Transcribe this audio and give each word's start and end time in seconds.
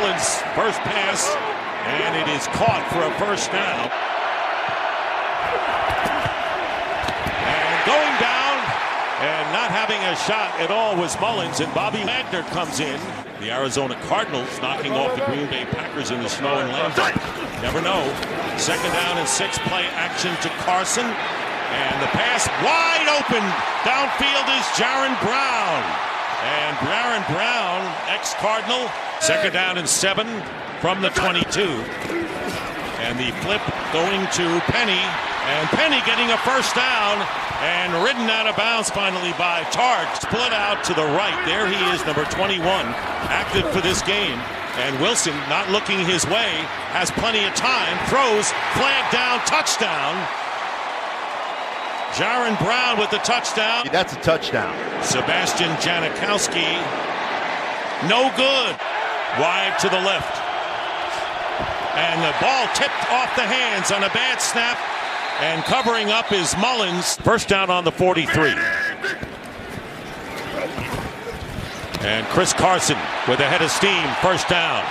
Mullens' 0.00 0.40
first 0.56 0.80
pass, 0.80 1.28
and 1.84 2.16
it 2.16 2.24
is 2.32 2.46
caught 2.56 2.80
for 2.88 3.04
a 3.04 3.12
first 3.20 3.52
down. 3.52 3.84
And 7.44 7.76
going 7.84 8.16
down 8.16 8.56
and 9.20 9.44
not 9.52 9.68
having 9.68 10.00
a 10.08 10.16
shot 10.24 10.56
at 10.56 10.70
all 10.72 10.96
was 10.96 11.20
Mullens, 11.20 11.60
and 11.60 11.68
Bobby 11.74 12.00
Wagner 12.00 12.48
comes 12.48 12.80
in. 12.80 12.98
The 13.40 13.52
Arizona 13.52 13.92
Cardinals 14.08 14.48
knocking 14.62 14.92
off 14.92 15.12
the 15.20 15.24
Green 15.28 15.44
Bay 15.52 15.68
Packers 15.68 16.10
in 16.10 16.22
the 16.22 16.30
snow 16.30 16.64
and 16.64 16.72
landing. 16.72 17.20
Never 17.60 17.82
know. 17.82 18.00
Second 18.56 18.92
down 18.96 19.18
and 19.18 19.28
six 19.28 19.58
play 19.68 19.84
action 20.00 20.32
to 20.40 20.48
Carson. 20.64 21.04
And 21.04 21.94
the 22.00 22.08
pass 22.16 22.48
wide 22.64 23.04
open. 23.20 23.44
Downfield 23.84 24.48
is 24.48 24.64
Jaron 24.80 25.12
Brown. 25.20 26.09
And 26.42 26.76
Jaron 26.78 27.26
Brown, 27.28 27.84
ex-Cardinal, 28.08 28.88
second 29.20 29.52
down 29.52 29.78
and 29.78 29.88
seven 29.88 30.26
from 30.80 31.02
the 31.02 31.10
22. 31.10 31.60
And 33.00 33.18
the 33.18 33.32
flip 33.40 33.60
going 33.92 34.24
to 34.40 34.46
Penny. 34.72 35.00
And 35.50 35.68
Penny 35.70 36.00
getting 36.06 36.30
a 36.30 36.38
first 36.38 36.74
down 36.74 37.20
and 37.60 37.92
ridden 38.04 38.28
out 38.30 38.46
of 38.46 38.56
bounds 38.56 38.88
finally 38.88 39.32
by 39.36 39.62
Tartt. 39.68 40.08
Split 40.16 40.52
out 40.52 40.84
to 40.84 40.94
the 40.94 41.04
right. 41.04 41.36
There 41.44 41.68
he 41.68 41.76
is, 41.92 42.04
number 42.06 42.24
21, 42.24 42.60
active 43.28 43.68
for 43.72 43.80
this 43.80 44.00
game. 44.02 44.38
And 44.80 45.00
Wilson, 45.00 45.36
not 45.48 45.68
looking 45.70 45.98
his 46.06 46.24
way, 46.26 46.64
has 46.96 47.10
plenty 47.10 47.44
of 47.44 47.52
time. 47.54 47.98
Throws, 48.08 48.48
flag 48.78 49.04
down, 49.12 49.40
touchdown. 49.44 50.16
Jaron 52.12 52.58
Brown 52.58 52.98
with 52.98 53.10
the 53.10 53.18
touchdown. 53.18 53.86
That's 53.92 54.12
a 54.12 54.20
touchdown. 54.20 54.74
Sebastian 55.02 55.70
Janikowski, 55.76 56.66
no 58.08 58.32
good. 58.36 58.76
Wide 59.38 59.76
to 59.80 59.88
the 59.88 60.00
left. 60.00 60.40
And 61.96 62.22
the 62.22 62.34
ball 62.40 62.66
tipped 62.74 63.12
off 63.12 63.34
the 63.36 63.42
hands 63.42 63.92
on 63.92 64.02
a 64.02 64.08
bad 64.08 64.40
snap. 64.40 64.78
And 65.40 65.62
covering 65.64 66.10
up 66.10 66.32
is 66.32 66.54
Mullens. 66.56 67.16
First 67.22 67.48
down 67.48 67.70
on 67.70 67.84
the 67.84 67.92
43. 67.92 68.54
And 72.00 72.26
Chris 72.28 72.52
Carson 72.52 72.96
with 73.28 73.40
a 73.40 73.46
head 73.46 73.62
of 73.62 73.70
steam. 73.70 74.08
First 74.22 74.48
down. 74.48 74.84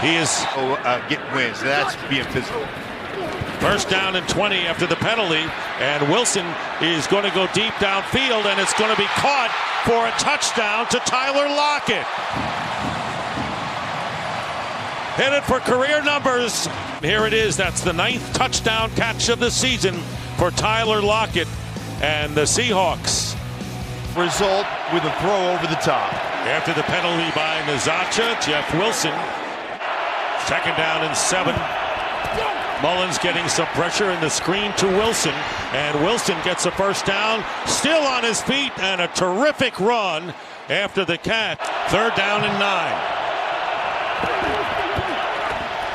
He 0.00 0.16
is 0.16 0.30
oh, 0.56 0.80
uh, 0.84 1.06
get 1.08 1.20
wins. 1.34 1.60
That's 1.60 1.94
being 2.08 2.24
physical. 2.24 2.66
First 3.60 3.88
down 3.88 4.16
and 4.16 4.28
20 4.28 4.66
after 4.66 4.86
the 4.86 4.96
penalty. 4.96 5.44
And 5.80 6.08
Wilson 6.10 6.46
is 6.80 7.06
going 7.06 7.24
to 7.24 7.30
go 7.30 7.46
deep 7.54 7.72
downfield, 7.74 8.44
and 8.44 8.60
it's 8.60 8.74
going 8.74 8.94
to 8.94 9.00
be 9.00 9.08
caught 9.16 9.50
for 9.84 10.06
a 10.06 10.10
touchdown 10.18 10.86
to 10.88 10.98
Tyler 11.00 11.48
Lockett. 11.48 12.06
Hit 15.16 15.32
it 15.32 15.44
for 15.44 15.60
career 15.60 16.02
numbers. 16.02 16.68
Here 17.00 17.24
it 17.26 17.32
is. 17.32 17.56
That's 17.56 17.80
the 17.80 17.92
ninth 17.92 18.34
touchdown 18.34 18.90
catch 18.90 19.30
of 19.30 19.38
the 19.38 19.50
season 19.50 19.94
for 20.36 20.50
Tyler 20.50 21.00
Lockett 21.00 21.48
and 22.02 22.34
the 22.34 22.42
Seahawks. 22.42 23.34
Result 24.14 24.66
with 24.92 25.04
a 25.04 25.12
throw 25.20 25.52
over 25.52 25.66
the 25.66 25.80
top. 25.80 26.12
After 26.44 26.74
the 26.74 26.82
penalty 26.82 27.30
by 27.34 27.60
Nzeocha, 27.62 28.44
Jeff 28.44 28.72
Wilson. 28.74 29.12
Second 30.46 30.76
down 30.76 31.04
and 31.04 31.16
seven. 31.16 31.54
Mullens 32.82 33.18
getting 33.18 33.48
some 33.48 33.66
pressure 33.68 34.10
in 34.10 34.20
the 34.20 34.28
screen 34.28 34.72
to 34.74 34.86
Wilson. 34.86 35.32
And 35.72 35.98
Wilson 36.00 36.36
gets 36.44 36.66
a 36.66 36.70
first 36.70 37.06
down, 37.06 37.44
still 37.66 38.02
on 38.02 38.22
his 38.22 38.42
feet, 38.42 38.72
and 38.78 39.00
a 39.00 39.08
terrific 39.08 39.80
run 39.80 40.34
after 40.68 41.04
the 41.04 41.16
catch. 41.16 41.58
Third 41.90 42.14
down 42.14 42.44
and 42.44 42.58
nine. 42.58 43.16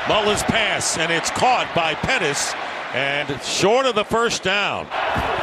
Mullens 0.09 0.43
pass, 0.43 0.97
and 0.97 1.11
it's 1.11 1.29
caught 1.29 1.71
by 1.75 1.93
Pettis, 1.93 2.53
and 2.93 3.41
short 3.43 3.85
of 3.85 3.95
the 3.95 4.03
first 4.03 4.43
down. 4.43 4.87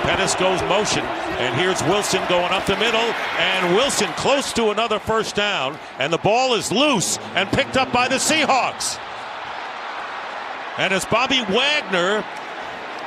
Pettis 0.03 0.35
goes 0.35 0.61
motion, 0.63 1.05
and 1.39 1.55
here's 1.55 1.83
Wilson 1.85 2.23
going 2.29 2.53
up 2.53 2.67
the 2.67 2.77
middle, 2.77 3.01
and 3.39 3.77
Wilson 3.77 4.09
close 4.15 4.53
to 4.55 4.71
another 4.71 4.99
first 4.99 5.37
down, 5.37 5.79
and 5.99 6.13
the 6.13 6.19
ball 6.19 6.55
is 6.55 6.73
loose 6.73 7.19
and 7.35 7.49
picked 7.51 7.77
up 7.77 7.93
by 7.93 8.09
the 8.09 8.17
Seahawks. 8.17 8.99
And 10.79 10.95
it's 10.95 11.05
Bobby 11.05 11.43
Wagner 11.43 12.23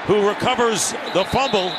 who 0.06 0.28
recovers 0.28 0.92
the 1.14 1.24
fumble. 1.24 1.72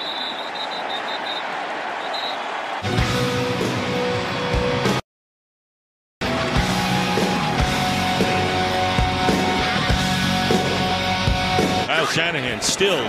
Kyle 11.85 12.07
Shanahan 12.07 12.63
still 12.63 13.05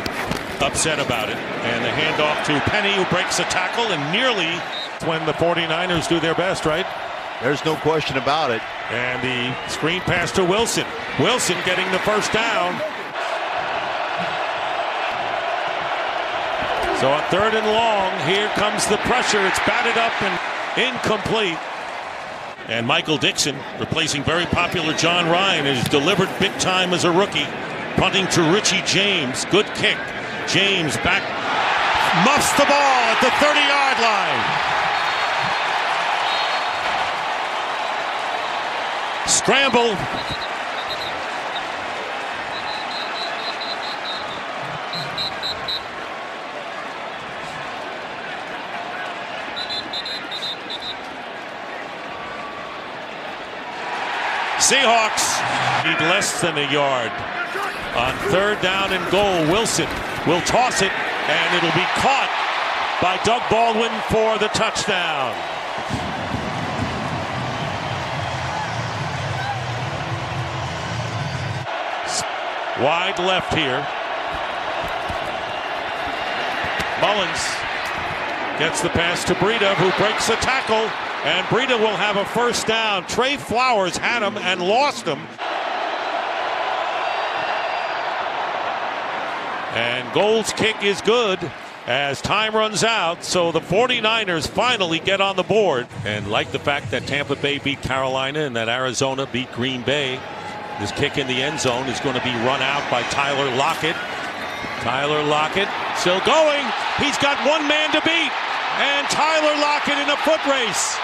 upset 0.61 0.99
about 0.99 1.29
it. 1.29 1.37
And 1.37 1.85
the 1.85 1.89
handoff 1.89 2.45
to 2.47 2.59
Penny 2.69 2.93
who 2.93 3.05
breaks 3.05 3.39
a 3.39 3.43
tackle 3.43 3.85
and 3.93 4.11
nearly 4.11 4.59
when 5.07 5.25
the 5.25 5.31
49ers 5.31 6.09
do 6.09 6.19
their 6.19 6.35
best, 6.35 6.65
right? 6.65 6.85
There's 7.43 7.65
no 7.65 7.75
question 7.75 8.15
about 8.15 8.51
it. 8.51 8.61
And 8.89 9.21
the 9.21 9.69
screen 9.69 9.99
pass 10.01 10.31
to 10.31 10.45
Wilson. 10.45 10.85
Wilson 11.19 11.57
getting 11.65 11.91
the 11.91 11.99
first 11.99 12.31
down. 12.31 12.71
So 17.03 17.11
on 17.11 17.21
third 17.27 17.53
and 17.53 17.67
long, 17.67 18.15
here 18.31 18.47
comes 18.55 18.87
the 18.87 18.95
pressure. 19.03 19.45
It's 19.45 19.59
batted 19.67 19.97
up 19.99 20.15
and 20.23 20.95
incomplete. 20.95 21.59
And 22.69 22.87
Michael 22.87 23.17
Dickson, 23.17 23.57
replacing 23.77 24.23
very 24.23 24.45
popular 24.45 24.93
Jon 24.93 25.29
Ryan, 25.29 25.67
is 25.67 25.83
delivered 25.89 26.29
big 26.39 26.57
time 26.59 26.93
as 26.93 27.03
a 27.03 27.11
rookie. 27.11 27.47
Punting 27.97 28.27
to 28.27 28.41
Richie 28.53 28.81
James. 28.85 29.43
Good 29.51 29.65
kick. 29.75 29.97
James 30.47 30.95
back. 31.03 31.23
Muffs 32.23 32.53
the 32.53 32.63
ball 32.63 33.03
at 33.11 33.19
the 33.19 33.31
30 33.43 33.59
yard 33.59 33.99
line. 33.99 34.72
Scramble. 39.27 39.95
Seahawks 54.63 55.43
need 55.83 55.99
less 56.07 56.39
than 56.41 56.57
a 56.57 56.71
yard. 56.71 57.11
On 57.95 58.15
third 58.31 58.61
down 58.61 58.93
and 58.93 59.11
goal, 59.11 59.51
Wilson 59.51 59.87
will 60.25 60.41
toss 60.41 60.81
it, 60.81 60.91
and 60.91 61.57
it'll 61.57 61.75
be 61.75 61.85
caught 61.99 62.31
by 63.01 63.19
Doug 63.25 63.41
Baldwin 63.49 63.91
for 64.09 64.37
the 64.39 64.47
touchdown. 64.47 65.35
Wide 72.79 73.19
left 73.19 73.53
here. 73.53 73.85
Mullens 77.01 77.43
gets 78.57 78.81
the 78.81 78.89
pass 78.89 79.23
to 79.25 79.33
Breida, 79.35 79.75
who 79.75 79.91
breaks 80.03 80.27
the 80.27 80.35
tackle, 80.35 80.89
and 81.23 81.45
Breida 81.47 81.79
will 81.79 81.95
have 81.95 82.17
a 82.17 82.25
first 82.25 82.65
down. 82.65 83.05
Tre 83.07 83.37
Flowers 83.37 83.97
had 83.97 84.23
him 84.23 84.37
and 84.37 84.61
lost 84.61 85.05
him. 85.05 85.19
And 89.75 90.11
Gould's 90.13 90.53
kick 90.53 90.83
is 90.83 91.01
good 91.01 91.39
as 91.87 92.21
time 92.21 92.55
runs 92.55 92.83
out. 92.83 93.23
So 93.23 93.51
the 93.51 93.59
49ers 93.59 94.47
finally 94.47 94.99
get 94.99 95.19
on 95.19 95.35
the 95.35 95.43
board. 95.43 95.87
And 96.05 96.29
like 96.29 96.51
the 96.51 96.59
fact 96.59 96.91
that 96.91 97.07
Tampa 97.07 97.35
Bay 97.35 97.57
beat 97.57 97.81
Carolina 97.81 98.41
and 98.41 98.55
that 98.55 98.69
Arizona 98.69 99.27
beat 99.31 99.51
Green 99.51 99.81
Bay, 99.81 100.19
this 100.79 100.91
kick 100.91 101.17
in 101.17 101.27
the 101.27 101.41
end 101.41 101.59
zone 101.59 101.87
is 101.87 101.99
going 101.99 102.15
to 102.15 102.23
be 102.23 102.33
run 102.45 102.61
out 102.61 102.89
by 102.89 103.03
Tyler 103.13 103.49
Lockett. 103.55 103.95
Tyler 104.81 105.23
Lockett 105.23 105.69
still 105.97 106.19
going. 106.25 106.65
He's 106.97 107.17
got 107.19 107.37
one 107.47 107.67
man 107.67 107.91
to 107.91 108.01
beat. 108.01 108.31
And 108.79 109.07
Tyler 109.09 109.55
Lockett 109.61 109.97
in 109.97 110.09
a 110.09 110.17
foot 110.17 110.43
race. 110.45 110.97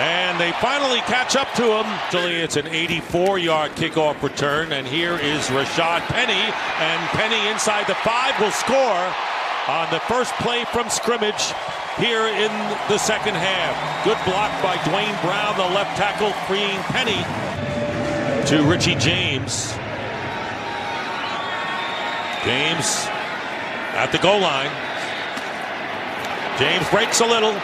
And 0.00 0.40
they 0.40 0.52
finally 0.58 1.00
catch 1.02 1.36
up 1.36 1.52
to 1.54 1.62
him. 1.62 1.86
Actually, 1.86 2.36
it's 2.36 2.56
an 2.56 2.66
84 2.66 3.38
yard 3.38 3.72
kickoff 3.72 4.20
return. 4.22 4.72
And 4.72 4.86
here 4.86 5.14
is 5.14 5.46
Rashad 5.48 6.00
Penny. 6.08 6.42
And 6.80 7.08
Penny 7.10 7.48
inside 7.50 7.86
the 7.86 7.94
five 7.96 8.38
will 8.40 8.50
score 8.50 9.14
on 9.68 9.90
the 9.92 10.00
first 10.00 10.32
play 10.34 10.64
from 10.72 10.88
scrimmage 10.88 11.52
here 11.98 12.26
in 12.26 12.50
the 12.88 12.98
second 12.98 13.34
half. 13.34 14.04
Good 14.04 14.18
block 14.24 14.50
by 14.62 14.76
Duane 14.84 15.16
Brown, 15.22 15.56
the 15.56 15.74
left 15.74 15.96
tackle, 15.96 16.32
freeing 16.46 16.78
Penny 16.90 17.22
to 18.48 18.62
Richie 18.68 18.96
James. 18.96 19.72
James 22.44 23.06
at 23.96 24.10
the 24.12 24.18
goal 24.18 24.40
line. 24.40 24.70
James 26.58 26.88
breaks 26.90 27.20
a 27.20 27.26
little. 27.26 27.54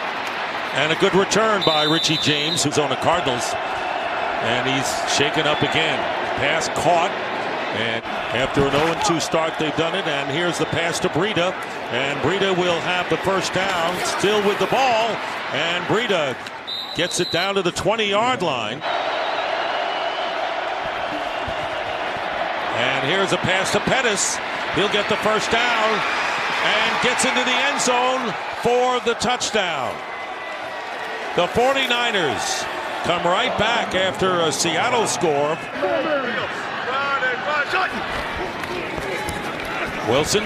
And 0.73 0.93
a 0.93 0.95
good 0.95 1.13
return 1.13 1.61
by 1.65 1.83
Richie 1.83 2.17
James, 2.17 2.63
who's 2.63 2.77
on 2.77 2.89
the 2.89 2.95
Cardinals. 2.95 3.43
And 3.53 4.67
he's 4.69 5.13
shaken 5.13 5.45
up 5.45 5.61
again. 5.61 5.99
Pass 6.39 6.69
caught. 6.69 7.11
And 7.73 8.03
after 8.05 8.61
an 8.61 8.71
0-2 8.71 9.21
start, 9.21 9.53
they've 9.57 9.75
done 9.75 9.95
it. 9.95 10.05
And 10.05 10.29
here's 10.29 10.57
the 10.57 10.65
pass 10.65 10.99
to 10.99 11.09
Breida. 11.09 11.53
And 11.91 12.19
Breida 12.19 12.57
will 12.57 12.79
have 12.81 13.09
the 13.09 13.17
first 13.17 13.53
down, 13.53 13.95
still 14.05 14.45
with 14.47 14.59
the 14.59 14.67
ball. 14.67 15.15
And 15.53 15.83
Breida 15.85 16.35
gets 16.95 17.19
it 17.19 17.31
down 17.31 17.55
to 17.55 17.61
the 17.61 17.71
20-yard 17.71 18.41
line. 18.41 18.81
And 22.75 23.07
here's 23.07 23.31
a 23.31 23.37
pass 23.37 23.71
to 23.73 23.79
Pettis. 23.79 24.37
He'll 24.75 24.91
get 24.91 25.07
the 25.09 25.17
first 25.17 25.51
down 25.51 25.99
and 26.63 27.03
gets 27.03 27.25
into 27.25 27.43
the 27.43 27.51
end 27.51 27.81
zone 27.81 28.33
for 28.61 28.99
the 29.01 29.15
touchdown. 29.19 29.95
The 31.35 31.47
49ers 31.47 32.63
come 33.03 33.23
right 33.23 33.57
back 33.57 33.95
after 33.95 34.41
a 34.41 34.51
Seattle 34.51 35.07
score. 35.07 35.57
Wilson 40.09 40.43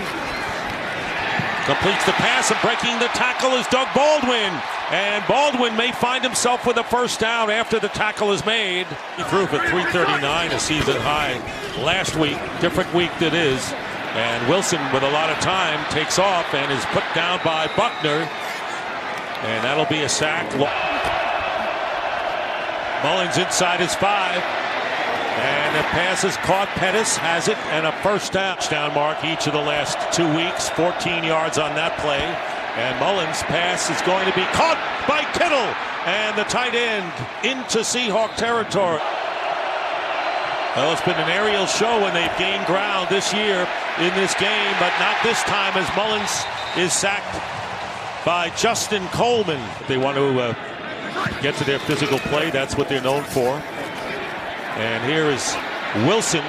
completes 1.65 2.05
the 2.05 2.13
pass 2.21 2.51
and 2.51 2.61
breaking 2.61 2.93
the 2.99 3.09
tackle 3.17 3.51
is 3.57 3.65
Doug 3.67 3.87
Baldwin. 3.95 4.53
And 4.91 5.25
Baldwin 5.27 5.75
may 5.75 5.91
find 5.91 6.23
himself 6.23 6.67
with 6.67 6.77
a 6.77 6.83
first 6.83 7.19
down 7.19 7.49
after 7.49 7.79
the 7.79 7.87
tackle 7.89 8.31
is 8.31 8.45
made. 8.45 8.85
He 9.17 9.23
threw 9.23 9.47
for 9.47 9.57
339, 9.57 10.51
a 10.51 10.59
season 10.59 10.95
high 10.97 11.41
last 11.81 12.15
week. 12.15 12.37
Different 12.61 12.93
week 12.93 13.09
that 13.19 13.33
is. 13.33 13.73
And 14.13 14.47
Wilson, 14.47 14.79
with 14.93 15.01
a 15.01 15.09
lot 15.09 15.31
of 15.31 15.39
time, 15.39 15.83
takes 15.89 16.19
off 16.19 16.53
and 16.53 16.71
is 16.71 16.85
put 16.93 17.03
down 17.15 17.39
by 17.43 17.65
Buckner. 17.75 18.29
And 19.41 19.63
that'll 19.65 19.89
be 19.89 20.01
a 20.01 20.09
sack. 20.09 20.45
Mullens 23.03 23.37
inside 23.37 23.79
his 23.79 23.95
five. 23.95 24.64
The 25.75 25.83
pass 25.91 26.23
is 26.23 26.37
caught. 26.37 26.71
Pettis 26.79 27.17
has 27.17 27.49
it 27.49 27.57
and 27.75 27.85
a 27.85 27.91
first 27.99 28.31
down. 28.31 28.55
Mark 28.95 29.19
each 29.25 29.43
of 29.45 29.51
the 29.51 29.59
last 29.59 29.99
two 30.15 30.23
weeks. 30.31 30.69
14 30.71 31.19
yards 31.27 31.59
on 31.59 31.75
that 31.75 31.99
play. 31.99 32.23
And 32.79 32.95
Mullens' 32.95 33.43
pass 33.51 33.91
is 33.91 33.99
going 34.07 34.23
to 34.23 34.31
be 34.39 34.47
caught 34.55 34.79
by 35.03 35.27
Kittle. 35.35 35.67
And 36.07 36.31
the 36.39 36.47
tight 36.47 36.79
end 36.79 37.03
into 37.43 37.83
Seahawk 37.83 38.39
territory. 38.39 39.03
Well, 40.79 40.95
it's 40.95 41.03
been 41.03 41.19
an 41.19 41.27
aerial 41.27 41.67
show 41.67 41.99
when 41.99 42.15
they've 42.15 42.37
gained 42.39 42.63
ground 42.71 43.11
this 43.11 43.35
year 43.35 43.67
in 43.99 44.15
this 44.15 44.31
game, 44.39 44.75
but 44.79 44.95
not 44.95 45.19
this 45.27 45.43
time 45.43 45.75
as 45.75 45.91
Mullens 45.91 46.39
is 46.79 46.95
sacked 46.95 47.35
by 48.23 48.47
Justin 48.55 49.03
Coleman. 49.11 49.59
They 49.89 49.99
want 49.99 50.15
to 50.15 50.39
uh, 50.39 50.55
get 51.43 51.59
to 51.59 51.65
their 51.67 51.79
physical 51.79 52.19
play. 52.31 52.49
That's 52.49 52.77
what 52.79 52.87
they're 52.87 53.03
known 53.03 53.27
for. 53.27 53.59
And 54.75 55.03
here 55.05 55.25
is 55.25 55.55
Wilson 56.07 56.43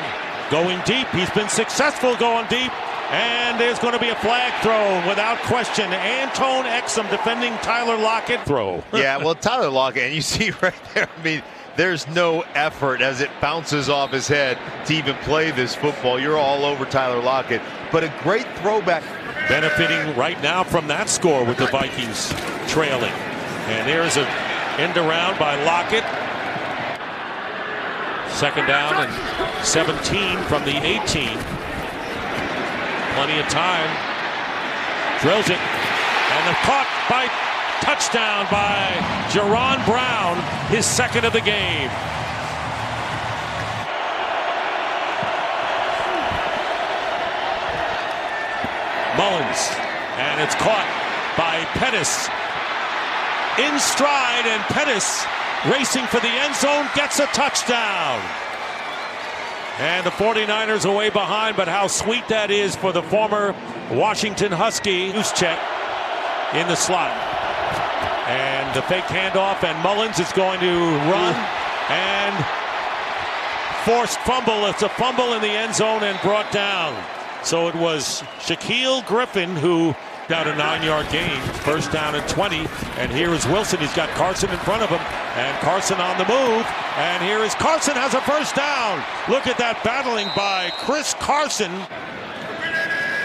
going 0.51 0.81
deep. 0.85 1.07
He's 1.09 1.31
been 1.31 1.49
successful 1.49 2.17
going 2.17 2.47
deep. 2.49 2.73
And 3.13 3.61
there's 3.61 3.79
going 3.79 3.93
to 3.93 4.01
be 4.01 4.09
a 4.09 4.17
flag 4.17 4.53
thrown 4.63 5.07
without 5.09 5.39
question. 5.43 5.93
Antone 5.93 6.65
Exum 6.65 7.09
defending 7.09 7.53
Tyler 7.59 7.97
Lockett. 7.97 8.45
Throw. 8.45 8.83
yeah, 8.93 9.19
well, 9.19 9.37
Tyler 9.37 9.71
Lockett, 9.71 10.03
and 10.05 10.15
you 10.15 10.21
see 10.23 10.51
right 10.61 10.75
there, 10.93 11.09
I 11.17 11.23
mean, 11.23 11.43
there's 11.77 12.09
no 12.09 12.41
effort 12.55 13.01
as 13.03 13.21
it 13.21 13.31
bounces 13.41 13.89
off 13.89 14.11
his 14.11 14.27
head 14.27 14.59
to 14.87 14.95
even 14.95 15.15
play 15.19 15.53
this 15.53 15.77
football. 15.77 16.19
You're 16.19 16.39
all 16.39 16.65
over 16.65 16.85
Tyler 16.85 17.23
Lockett, 17.23 17.63
but 17.93 18.03
a 18.03 18.13
great 18.23 18.47
throwback. 18.59 19.05
Benefiting 19.49 20.17
right 20.17 20.43
now 20.43 20.65
from 20.65 20.89
that 20.89 21.09
score 21.09 21.45
with 21.45 21.59
the 21.59 21.67
Vikings 21.67 22.35
trailing. 22.67 23.13
And 23.69 23.89
there's 23.89 24.17
an 24.17 24.27
end 24.81 24.97
around 24.97 25.39
by 25.39 25.63
Lockett. 25.63 26.03
Second 28.37 28.67
down 28.67 28.93
and 29.09 29.65
17 29.65 30.37
from 30.45 30.63
the 30.67 30.77
18. 30.77 31.01
Plenty 33.17 33.41
of 33.41 33.49
time. 33.49 33.89
Drills 35.23 35.49
it. 35.49 35.57
And 35.57 36.45
the 36.45 36.53
caught 36.69 36.87
by 37.09 37.33
touchdown 37.81 38.45
by 38.53 38.93
Jaron 39.33 39.83
Brown, 39.87 40.37
his 40.69 40.85
second 40.85 41.25
of 41.25 41.33
the 41.33 41.41
game. 41.41 41.89
Mullens. 49.17 49.73
And 50.21 50.43
it's 50.43 50.55
caught 50.57 50.85
by 51.39 51.65
Pettis. 51.81 52.29
In 53.57 53.81
stride, 53.81 54.45
and 54.45 54.63
Pettis 54.65 55.25
racing 55.65 56.07
for 56.07 56.21
the 56.21 56.29
end 56.29 56.55
zone 56.55 56.89
gets 56.95 57.19
a 57.19 57.27
touchdown. 57.27 58.21
And 59.79 60.07
the 60.07 60.11
49ers 60.11 60.89
away 60.89 61.11
behind, 61.11 61.57
but 61.57 61.69
how 61.69 61.87
sweet 61.87 62.29
that 62.29 62.51
is 62.51 62.75
for 62.77 62.93
the 62.93 63.03
former 63.03 63.55
Washington 63.91 64.53
Husky. 64.53 65.13
check 65.13 65.59
in 66.55 66.67
the 66.69 66.77
slot. 66.77 67.13
And 68.27 68.75
the 68.75 68.83
fake 68.83 69.05
handoff, 69.05 69.63
and 69.63 69.77
Mullens 69.85 70.19
is 70.19 70.33
going 70.33 70.61
to 70.61 70.75
run 71.11 71.35
and 71.91 72.35
forced 73.85 74.19
fumble. 74.21 74.67
It's 74.67 74.83
a 74.83 74.89
fumble 74.89 75.35
in 75.35 75.43
the 75.43 75.49
end 75.49 75.75
zone 75.75 76.03
and 76.03 76.19
brought 76.21 76.51
down. 76.53 76.97
So 77.45 77.69
it 77.69 77.75
was 77.77 78.23
Shaquill 78.41 79.07
Griffin 79.07 79.55
who 79.55 79.95
got 80.29 80.47
a 80.47 80.57
nine-yard 80.57 81.09
gain, 81.11 81.41
first 81.63 81.93
down 81.93 82.15
and 82.15 82.29
20. 82.29 82.67
And 82.99 83.13
here 83.13 83.33
is 83.33 83.47
Wilson. 83.47 83.79
He's 83.79 83.95
got 83.95 84.09
Carson 84.11 84.51
in 84.51 84.59
front 84.59 84.83
of 84.83 84.89
him, 84.89 85.01
and 85.01 85.57
Carson 85.59 85.99
on 86.01 86.19
the 86.19 86.25
move. 86.25 86.67
And 86.97 87.23
here 87.23 87.41
is 87.45 87.55
Carson 87.55 87.95
has 87.95 88.15
a 88.15 88.21
first 88.23 88.55
down. 88.55 89.03
Look 89.29 89.47
at 89.47 89.59
that 89.59 89.83
battling 89.85 90.29
by 90.35 90.71
Chris 90.79 91.15
Carson. 91.15 91.71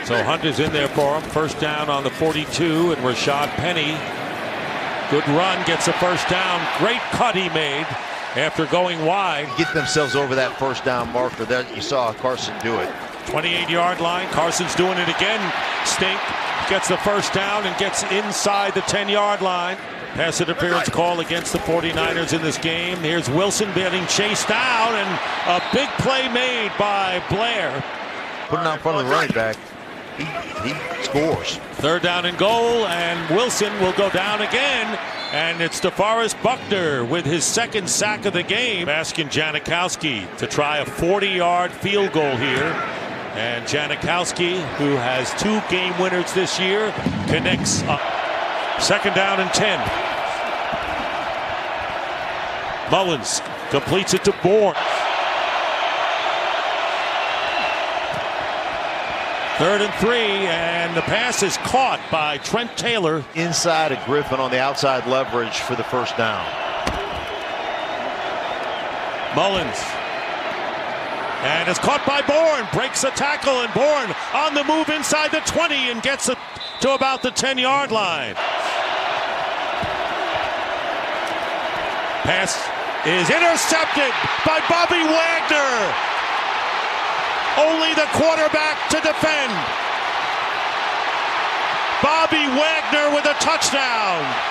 So 0.06 0.22
Hunt 0.24 0.46
is 0.46 0.60
in 0.60 0.72
there 0.74 0.90
for 0.90 1.20
him. 1.20 1.30
First 1.30 1.60
down 1.60 1.90
on 1.90 2.04
the 2.04 2.10
42, 2.12 2.94
and 2.94 3.02
Rashad 3.02 3.50
Penny. 3.58 3.98
Good 5.10 5.28
run, 5.36 5.66
gets 5.66 5.88
a 5.88 5.94
first 5.94 6.28
down. 6.30 6.66
Great 6.80 7.02
cut 7.12 7.36
he 7.36 7.50
made 7.50 7.86
after 8.36 8.66
going 8.68 9.06
wide. 9.06 9.50
Get 9.58 9.74
themselves 9.74 10.16
over 10.16 10.36
that 10.36 10.58
first 10.58 10.86
down 10.86 11.12
marker. 11.12 11.46
That 11.46 11.76
you 11.76 11.82
saw 11.82 12.14
Carson 12.14 12.56
do 12.62 12.78
it. 12.80 12.90
28 13.28 13.70
yard 13.70 14.00
line. 14.00 14.28
Carson's 14.30 14.76
doing 14.76 14.98
it 14.98 15.10
again. 15.10 15.42
Stink 15.86 16.20
gets 16.70 16.88
the 16.88 16.98
first 16.98 17.34
down 17.34 17.66
and 17.66 17.78
gets 17.78 18.04
inside 18.12 18.74
the 18.74 18.82
10 18.82 19.10
yard 19.10 19.42
line. 19.42 19.78
Pass 20.14 20.42
interference 20.42 20.90
call 20.90 21.22
against 21.22 21.54
the 21.54 21.60
49ers 21.60 22.34
in 22.34 22.42
this 22.42 22.58
game. 22.58 22.98
Here's 22.98 23.30
Wilson 23.30 23.74
getting 23.74 24.06
chased 24.08 24.48
down 24.50 24.94
and 24.94 25.20
a 25.48 25.64
big 25.74 25.88
play 26.00 26.28
made 26.34 26.72
by 26.78 27.24
Blair. 27.30 27.84
Putting 28.50 28.66
out 28.66 28.74
in 28.74 28.80
front 28.80 28.98
of 29.00 29.06
the 29.06 29.12
running 29.12 29.32
back. 29.32 29.56
He, 30.18 30.26
he 30.68 31.04
scores. 31.04 31.58
Third 31.76 32.02
down 32.02 32.26
and 32.26 32.38
goal, 32.38 32.86
and 32.88 33.34
Wilson 33.34 33.72
will 33.80 33.94
go 33.94 34.10
down 34.10 34.42
again. 34.42 35.00
And 35.32 35.62
it's 35.62 35.80
DeForest 35.80 36.44
Buckner 36.44 37.06
with 37.06 37.26
his 37.26 37.46
second 37.46 37.90
sack 37.90 38.26
of 38.26 38.34
the 38.34 38.44
game, 38.44 38.90
asking 38.90 39.30
Janikowski 39.30 40.36
to 40.38 40.48
try 40.48 40.80
a 40.80 40.86
40 40.86 41.28
yard 41.30 41.72
field 41.72 42.12
goal 42.12 42.36
here. 42.36 42.91
And 43.34 43.66
Janikowski, 43.66 44.62
who 44.76 44.96
has 44.96 45.34
two 45.42 45.62
game 45.70 45.98
winners 46.00 46.34
this 46.34 46.60
year, 46.60 46.92
connects 47.28 47.82
up. 47.84 48.02
Second 48.82 49.16
down 49.16 49.40
and 49.40 49.50
10. 49.54 49.80
Mullens 52.92 53.42
completes 53.70 54.14
it 54.14 54.26
to 54.26 54.34
Bourne. 54.44 54.76
Third 59.58 59.82
and 59.82 59.94
three, 59.94 60.48
and 60.48 60.98
the 60.98 61.02
pass 61.04 61.44
is 61.44 61.56
caught 61.58 62.02
by 62.12 62.40
Trent 62.40 62.76
Taylor. 62.76 63.24
Inside 63.36 63.92
of 63.92 64.04
Griffin 64.06 64.40
on 64.40 64.52
the 64.52 64.60
outside 64.60 65.06
leverage 65.06 65.60
for 65.60 65.76
the 65.76 65.84
first 65.84 66.18
down. 66.18 66.44
Mullens. 69.36 70.01
And 71.42 71.68
it's 71.68 71.80
caught 71.80 72.06
by 72.06 72.22
Bourne. 72.22 72.70
Breaks 72.72 73.04
a 73.04 73.10
tackle, 73.12 73.62
and 73.62 73.74
Bourne 73.74 74.14
on 74.34 74.54
the 74.54 74.64
move 74.64 74.90
inside 74.90 75.32
the 75.32 75.42
20 75.42 75.90
and 75.90 76.02
gets 76.02 76.30
it 76.30 76.38
to 76.82 76.94
about 76.94 77.24
the 77.24 77.32
10 77.32 77.58
yard 77.58 77.92
line. 77.92 78.36
Pass 82.22 82.54
is 83.10 83.26
intercepted 83.34 84.14
by 84.46 84.62
Bobby 84.70 85.02
Wagner. 85.02 85.74
Only 87.58 87.94
the 87.98 88.06
quarterback 88.14 88.78
to 88.94 89.02
defend. 89.02 89.54
Bobby 92.06 92.46
Wagner 92.54 93.16
with 93.16 93.26
a 93.26 93.34
touchdown. 93.42 94.51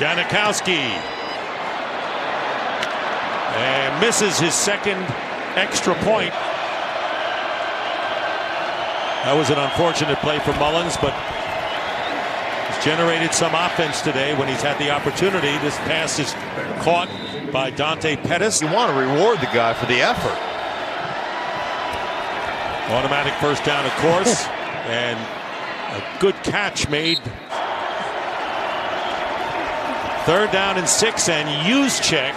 Janikowski. 0.00 0.80
And 3.52 4.00
misses 4.00 4.38
his 4.38 4.54
second 4.54 5.02
extra 5.56 5.94
point. 5.96 6.32
That 9.24 9.34
was 9.36 9.50
an 9.50 9.58
unfortunate 9.58 10.16
play 10.20 10.38
for 10.38 10.52
Mullens, 10.52 10.96
but 10.96 11.12
he's 12.72 12.82
generated 12.82 13.34
some 13.34 13.54
offense 13.54 14.00
today 14.00 14.34
when 14.38 14.48
he's 14.48 14.62
had 14.62 14.78
the 14.78 14.88
opportunity. 14.88 15.58
This 15.58 15.76
pass 15.84 16.18
is 16.18 16.32
caught 16.82 17.10
by 17.52 17.68
Dante 17.68 18.16
Pettis. 18.16 18.62
You 18.62 18.68
want 18.72 18.90
to 18.90 18.98
reward 18.98 19.40
the 19.40 19.52
guy 19.52 19.74
for 19.74 19.84
the 19.84 20.00
effort. 20.00 20.38
Automatic 22.90 23.34
first 23.34 23.64
down, 23.64 23.84
of 23.84 23.92
course, 23.96 24.46
and 24.88 25.18
a 25.92 26.20
good 26.20 26.36
catch 26.42 26.88
made. 26.88 27.20
Third 30.30 30.52
down 30.52 30.78
and 30.78 30.88
six, 30.88 31.28
and 31.28 31.48
Juszczyk. 31.66 32.36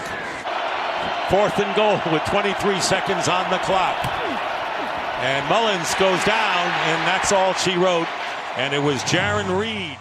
Fourth 1.29 1.59
and 1.59 1.75
goal 1.75 2.01
with 2.11 2.25
23 2.25 2.81
seconds 2.81 3.27
on 3.27 3.47
the 3.51 3.59
clock. 3.59 3.95
And 5.21 5.47
Mullens 5.47 5.93
goes 5.99 6.17
down, 6.25 6.67
and 6.89 7.07
that's 7.07 7.31
all 7.31 7.53
she 7.53 7.77
wrote. 7.77 8.07
And 8.57 8.73
it 8.73 8.79
was 8.79 8.97
Jarran 9.03 9.59
Reed. 9.59 9.95